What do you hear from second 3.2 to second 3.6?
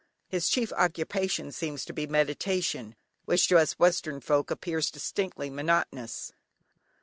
which to